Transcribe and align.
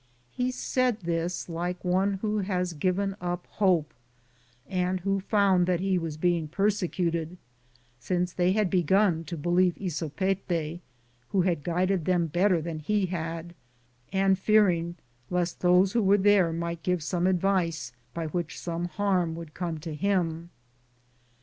He 0.31 0.49
said 0.49 1.01
this 1.01 1.47
like 1.47 1.85
one 1.85 2.13
who 2.23 2.39
had 2.39 2.79
given 2.79 3.15
up 3.21 3.45
hope 3.45 3.93
and 4.67 5.01
who 5.01 5.19
found 5.19 5.67
that 5.67 5.79
he 5.79 5.99
was 5.99 6.17
being 6.17 6.47
persecuted, 6.47 7.37
since 7.99 8.33
they 8.33 8.53
had 8.53 8.71
begun 8.71 9.23
to 9.25 9.37
believe 9.37 9.77
Ysopete, 9.79 10.79
who 11.29 11.41
had 11.43 11.61
guided 11.61 12.05
them 12.05 12.25
better 12.25 12.63
than 12.63 12.79
he 12.79 13.05
had, 13.05 13.53
and 14.11 14.39
fearing 14.39 14.95
lest 15.29 15.59
those 15.59 15.91
who 15.93 16.01
were 16.01 16.17
there 16.17 16.51
might 16.51 16.81
give 16.81 17.03
some 17.03 17.27
ad 17.27 17.39
vice 17.39 17.91
by 18.15 18.25
which 18.25 18.59
some 18.59 18.85
harm 18.85 19.35
would 19.35 19.53
come 19.53 19.77
to 19.81 19.93
him. 19.93 20.49